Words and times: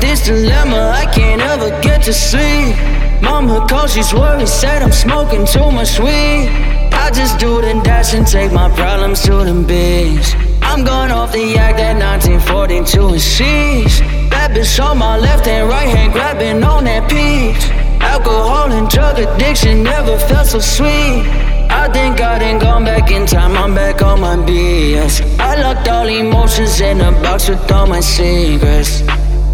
this 0.00 0.26
dilemma, 0.26 0.92
I 0.94 1.06
can't 1.06 1.40
ever 1.40 1.70
get 1.80 2.02
to 2.02 2.12
sleep. 2.12 2.76
Mama 3.22 3.66
calls, 3.68 3.94
she's 3.94 4.12
worried, 4.14 4.48
said 4.48 4.82
I'm 4.82 4.92
smoking 4.92 5.46
too 5.46 5.70
much 5.70 5.98
weed. 5.98 6.48
I 6.92 7.10
just 7.10 7.38
do 7.38 7.60
the 7.60 7.80
dash 7.82 8.14
and 8.14 8.26
take 8.26 8.52
my 8.52 8.68
problems 8.76 9.22
to 9.22 9.44
them 9.44 9.64
bigs. 9.64 10.34
I'm 10.62 10.84
going 10.84 11.10
off 11.10 11.32
the 11.32 11.56
act 11.56 11.78
that 11.78 11.96
1942 11.98 13.08
and 13.08 13.16
sheesh. 13.16 14.30
Bad 14.30 14.52
bitch 14.52 14.78
on 14.82 14.98
my 14.98 15.18
left 15.18 15.46
and 15.46 15.68
right 15.68 15.88
hand 15.88 16.12
grabbing 16.12 16.62
on 16.62 16.84
that 16.84 17.10
peach. 17.10 17.64
Alcohol 18.00 18.70
and 18.72 18.88
drug 18.88 19.18
addiction 19.18 19.82
never 19.82 20.16
felt 20.18 20.46
so 20.46 20.60
sweet. 20.60 21.26
I 21.70 21.88
think 21.92 22.20
I 22.20 22.38
done 22.38 22.58
gone 22.58 22.84
back 22.84 23.10
in 23.10 23.26
time, 23.26 23.56
I'm 23.56 23.74
back 23.74 24.02
on 24.02 24.20
my 24.20 24.36
BS. 24.36 25.38
I 25.38 25.60
locked 25.62 25.88
all 25.88 26.06
emotions 26.06 26.80
in 26.80 27.00
a 27.00 27.10
box 27.10 27.48
with 27.48 27.70
all 27.72 27.86
my 27.86 28.00
secrets. 28.00 29.02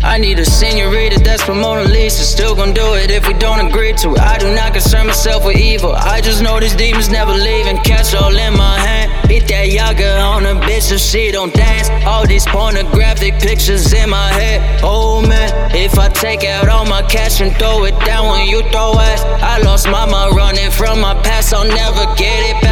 I 0.09 0.17
need 0.17 0.39
a 0.39 0.45
senorita 0.45 1.21
that's 1.21 1.43
from 1.43 1.61
Mona 1.61 1.85
Lisa. 1.85 2.25
Still 2.25 2.57
gon' 2.57 2.73
do 2.73 2.95
it 2.95 3.11
if 3.11 3.29
we 3.29 3.35
don't 3.35 3.61
agree 3.69 3.93
to 3.93 4.15
it. 4.15 4.19
I 4.19 4.39
do 4.39 4.55
not 4.55 4.73
concern 4.73 5.07
myself 5.07 5.45
with 5.45 5.59
evil. 5.59 5.93
I 5.93 6.23
just 6.23 6.43
know 6.43 6.59
these 6.59 6.75
demons 6.75 7.11
never 7.11 7.33
leave 7.33 7.67
and 7.67 7.79
catch 7.85 8.15
all 8.15 8.35
in 8.35 8.57
my 8.57 8.79
hand. 8.79 9.29
Beat 9.29 9.47
that 9.49 9.69
yaga 9.69 10.19
on 10.19 10.47
a 10.47 10.55
bitch 10.55 10.91
if 10.91 11.01
she 11.01 11.31
don't 11.31 11.53
dance. 11.53 11.91
All 12.07 12.27
these 12.27 12.47
pornographic 12.47 13.35
pictures 13.39 13.93
in 13.93 14.09
my 14.09 14.33
head. 14.33 14.81
Oh 14.83 15.21
man, 15.21 15.77
if 15.77 15.99
I 15.99 16.09
take 16.09 16.43
out 16.43 16.71
all 16.71 16.87
my 16.87 17.03
cash 17.03 17.43
and 17.43 17.55
throw 17.57 17.85
it 17.85 17.97
down 18.07 18.29
when 18.31 18.49
you 18.49 18.63
throw 18.73 18.95
ass, 18.99 19.23
I 19.43 19.59
lost 19.59 19.87
mama 19.91 20.31
running 20.35 20.71
from 20.71 21.03
my 21.03 21.15
past. 21.21 21.53
I'll 21.53 21.69
never 21.69 22.07
get 22.17 22.57
it 22.57 22.63
back. 22.63 22.68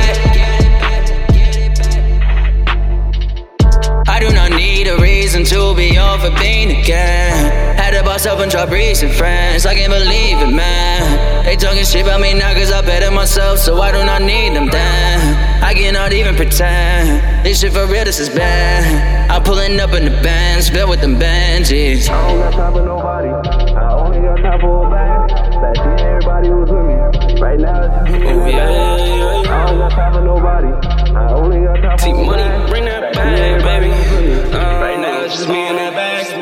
I 4.16 4.18
do 4.18 4.32
not 4.32 4.52
need 4.52 4.88
a 4.88 4.96
reason 4.96 5.44
to 5.44 5.74
be 5.74 5.98
off 5.98 6.24
a 6.24 6.30
bean 6.30 6.70
again. 6.70 7.76
Had 7.76 7.90
to 7.90 8.02
bust 8.02 8.26
up 8.26 8.38
and 8.38 8.50
drop 8.50 8.70
recent 8.70 9.12
friends. 9.12 9.66
I 9.66 9.74
can't 9.74 9.92
believe 9.92 10.38
it, 10.38 10.54
man. 10.54 11.44
They 11.44 11.54
talking 11.54 11.84
shit 11.84 12.00
about 12.06 12.22
me 12.22 12.32
now 12.32 12.54
cause 12.54 12.72
I 12.72 12.80
better 12.80 13.10
myself, 13.10 13.58
so 13.58 13.78
I 13.78 13.92
do 13.92 14.02
not 14.06 14.22
need 14.22 14.54
them 14.56 14.68
then. 14.68 15.62
I 15.62 15.74
cannot 15.74 16.14
even 16.14 16.34
pretend. 16.34 17.44
This 17.44 17.60
shit 17.60 17.74
for 17.74 17.84
real, 17.84 18.06
this 18.06 18.18
is 18.18 18.30
bad. 18.30 19.30
I'm 19.30 19.42
pulling 19.42 19.78
up 19.80 19.92
in 19.92 20.06
the 20.06 20.22
bands, 20.22 20.68
spit 20.68 20.88
with 20.88 21.02
them 21.02 21.16
Benjis. 21.16 22.08
I 22.08 22.26
don't 22.26 22.38
got 22.40 22.52
time 22.54 22.72
for 22.72 22.86
nobody. 22.86 23.55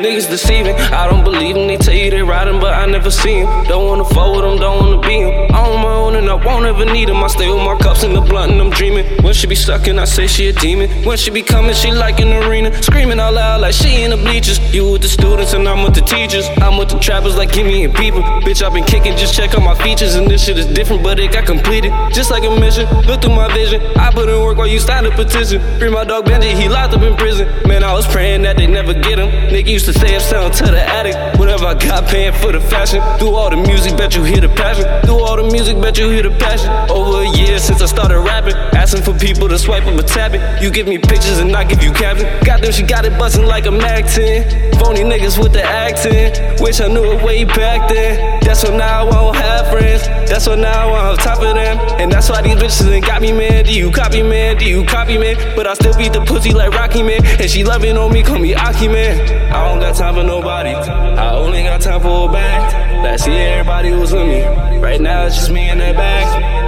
Niggas 0.05 0.29
deceiving, 0.29 0.75
I 0.75 1.09
don't 1.09 1.23
believe 1.23 1.55
them. 1.55 1.65
They 1.65 1.77
tell 1.77 1.95
you 1.95 2.11
they 2.11 2.21
riding, 2.21 2.59
but 2.59 2.75
I 2.75 2.85
never 2.85 3.09
see 3.09 3.41
them. 3.41 3.65
Don't 3.65 3.87
wanna 3.87 4.03
with 4.03 4.43
them, 4.45 4.59
don't 4.59 4.77
wanna 4.79 5.01
be 5.01 5.23
them. 5.23 5.49
I'm 5.49 5.71
on 5.73 5.81
my 5.81 5.93
own 5.93 6.15
and 6.15 6.29
I 6.29 6.35
won't 6.35 6.65
ever 6.67 6.85
need 6.85 7.09
them. 7.09 7.23
I 7.23 7.27
stay 7.27 7.49
with 7.49 7.63
my 7.63 7.75
cups 7.77 8.03
in 8.03 8.13
the 8.13 8.21
blunt 8.21 8.51
and 8.51 8.61
I'm 8.61 8.69
dreaming. 8.69 9.05
When 9.23 9.33
she 9.33 9.47
be 9.47 9.55
sucking, 9.55 9.97
I 9.97 10.05
say 10.05 10.27
she 10.27 10.47
a 10.49 10.53
demon. 10.53 10.91
When 11.05 11.17
she 11.17 11.31
be 11.31 11.41
coming, 11.41 11.73
she 11.73 11.89
like 11.89 12.19
an 12.19 12.31
arena. 12.33 12.69
Screaming 12.83 13.19
out 13.19 13.33
loud 13.33 13.54
like 13.65 13.73
she 13.73 14.03
in 14.03 14.11
the 14.11 14.17
bleachers. 14.17 14.59
You 14.71 14.91
with 14.91 15.01
the 15.01 15.07
students 15.07 15.53
and 15.53 15.67
I'm 15.67 15.83
with 15.83 15.95
the 15.95 16.01
teachers. 16.01 16.45
I'm 16.61 16.77
with 16.77 16.89
the 16.89 16.99
trappers 16.99 17.35
like 17.35 17.49
Kimmy 17.49 17.83
and 17.83 17.95
people. 17.95 18.21
Bitch, 18.45 18.61
I've 18.61 18.73
been 18.73 18.83
kicking, 18.83 19.17
just 19.17 19.33
check 19.33 19.55
out 19.55 19.63
my 19.63 19.73
features. 19.73 20.13
And 20.13 20.29
this 20.29 20.45
shit 20.45 20.59
is 20.59 20.67
different, 20.67 21.01
but 21.01 21.17
it 21.19 21.31
got 21.31 21.47
completed. 21.47 21.91
Just 22.13 22.29
like 22.29 22.43
a 22.43 22.51
mission, 22.59 22.85
look 23.07 23.23
through 23.23 23.33
my 23.33 23.51
vision. 23.53 23.81
I 23.97 24.11
put 24.11 24.29
in 24.29 24.39
work 24.39 24.57
while 24.59 24.67
you 24.67 24.77
signed 24.77 25.07
a 25.07 25.11
petition. 25.11 25.57
Free 25.79 25.89
my 25.89 26.03
dog 26.03 26.25
Benji, 26.25 26.53
he 26.53 26.69
locked 26.69 26.93
up 26.93 27.01
in 27.01 27.15
prison. 27.17 27.47
Man, 27.67 27.83
I 27.83 27.91
was 27.93 28.05
praying 28.05 28.43
that 28.43 28.57
they 28.57 28.67
never 28.67 28.93
get 28.93 29.17
him. 29.17 29.29
Nigga 29.49 29.69
used 29.69 29.85
to 29.85 29.93
say 29.93 30.13
I'm 30.13 30.21
sound 30.21 30.53
to 30.61 30.65
the 30.65 30.83
attic. 30.97 31.15
Whatever 31.39 31.65
I 31.65 31.73
got, 31.73 32.05
paying 32.07 32.33
for 32.33 32.51
the 32.51 32.61
fashion. 32.61 33.01
Through 33.17 33.33
all 33.33 33.49
the 33.49 33.57
music, 33.57 33.97
bet 33.97 34.15
you 34.15 34.23
hear 34.23 34.41
the 34.41 34.49
passion. 34.49 34.85
Through 35.07 35.21
all 35.25 35.37
the 35.37 35.49
music, 35.49 35.81
bet 35.81 35.97
you 35.97 36.07
hear 36.09 36.21
the 36.21 36.37
passion. 36.37 36.69
Over 36.91 37.23
a 37.23 37.29
year 37.35 37.57
since 37.57 37.81
I 37.81 37.87
started 37.87 38.19
rapping. 38.19 38.53
Asking 38.77 39.01
for 39.01 39.17
people 39.17 39.49
to 39.49 39.57
swipe 39.57 39.87
up 39.87 39.97
a 39.97 40.03
tap 40.03 40.33
it. 40.33 40.61
You 40.61 40.69
give 40.69 40.87
me 40.87 40.99
pictures 40.99 41.39
and 41.39 41.55
I 41.55 41.63
give 41.63 41.81
you 41.81 41.91
captions. 41.93 42.29
Goddamn, 42.45 42.71
she 42.71 42.83
got 42.83 43.05
it 43.05 43.17
bustin' 43.17 43.47
like 43.55 43.67
a 43.67 43.71
Mac 43.71 44.05
10. 44.05 44.73
Phony 44.79 44.99
niggas 44.99 45.41
with 45.41 45.53
the 45.53 45.63
accent. 45.63 46.59
Wish 46.59 46.81
I 46.81 46.89
knew 46.89 47.05
it 47.13 47.23
way 47.23 47.45
back 47.45 47.87
then. 47.87 48.41
That's 48.41 48.65
why 48.65 48.75
now 48.75 49.07
I 49.07 49.09
won't 49.09 49.37
have 49.37 49.71
friends. 49.71 50.01
That's 50.29 50.45
why 50.45 50.55
now 50.55 50.93
I'm 50.93 51.11
on 51.11 51.17
top 51.17 51.37
of 51.37 51.55
them. 51.55 51.79
And 52.01 52.11
that's 52.11 52.29
why 52.29 52.41
these 52.41 52.55
bitches 52.55 52.91
ain't 52.91 53.05
got 53.05 53.21
me, 53.21 53.31
man. 53.31 53.63
Do 53.63 53.73
you 53.73 53.91
copy, 53.91 54.21
man? 54.23 54.57
Do 54.57 54.65
you 54.65 54.83
copy, 54.83 55.17
man? 55.17 55.37
But 55.55 55.67
I 55.67 55.73
still 55.75 55.95
beat 55.97 56.11
the 56.11 56.19
pussy 56.25 56.51
like 56.51 56.71
Rocky, 56.71 57.01
man. 57.01 57.25
And 57.39 57.49
she 57.49 57.63
loving 57.63 57.97
on 57.97 58.11
me, 58.11 58.23
call 58.23 58.39
me 58.39 58.53
Aki, 58.55 58.89
man. 58.89 59.21
I 59.53 59.69
don't 59.69 59.79
got 59.79 59.95
time 59.95 60.15
for 60.15 60.23
nobody. 60.23 60.71
I 60.71 61.35
only 61.35 61.63
got 61.63 61.79
time 61.79 62.01
for 62.01 62.27
a 62.27 62.33
bag. 62.33 63.05
Last 63.05 63.25
year, 63.25 63.59
everybody 63.59 63.91
was 63.91 64.11
with 64.11 64.27
me. 64.27 64.43
Right 64.79 64.99
now, 64.99 65.27
it's 65.27 65.37
just 65.37 65.49
me 65.49 65.69
and 65.69 65.79
that 65.79 65.95
bag. 65.95 66.24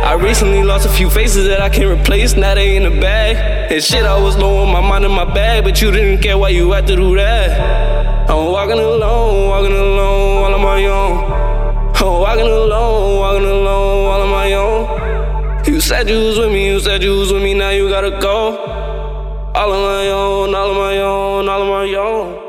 I 0.07 0.13
recently 0.13 0.63
lost 0.63 0.85
a 0.85 0.89
few 0.89 1.09
faces 1.09 1.47
that 1.49 1.59
I 1.59 1.67
can't 1.67 1.99
replace. 1.99 2.33
Now 2.33 2.55
they 2.55 2.77
in 2.77 2.83
the 2.83 3.01
bag. 3.01 3.35
And 3.69 3.83
shit, 3.83 4.05
I 4.05 4.17
was 4.17 4.37
low 4.37 4.63
on 4.63 4.71
my 4.71 4.79
mind 4.79 5.03
in 5.03 5.11
my 5.11 5.25
bag. 5.25 5.65
But 5.65 5.81
you 5.81 5.91
didn't 5.91 6.23
care 6.23 6.37
why 6.37 6.47
you 6.47 6.71
had 6.71 6.87
to 6.87 6.95
do 6.95 7.13
that. 7.17 8.29
I'm 8.29 8.45
walking 8.45 8.79
alone, 8.79 9.49
walking 9.49 9.73
alone, 9.73 10.45
all 10.45 10.53
on 10.55 10.61
my 10.61 10.85
own. 10.85 11.91
I'm 11.93 12.19
walking 12.21 12.47
alone, 12.47 13.19
walking 13.19 13.49
alone, 13.49 14.05
all 14.05 14.21
on 14.21 14.29
my 14.29 14.53
own. 14.53 15.65
You 15.65 15.81
said 15.81 16.07
you 16.09 16.19
was 16.27 16.39
with 16.39 16.53
me, 16.53 16.67
you 16.67 16.79
said 16.79 17.03
you 17.03 17.11
was 17.11 17.33
with 17.33 17.43
me, 17.43 17.53
now 17.53 17.71
you 17.71 17.89
gotta 17.89 18.11
go. 18.11 18.55
All 19.55 19.73
on 19.73 19.81
my 19.81 20.07
own, 20.07 20.55
all 20.55 20.69
on 20.69 20.77
my 20.77 20.97
own, 20.99 21.49
all 21.49 21.61
on 21.63 21.67
my 21.67 21.95
own. 21.95 22.46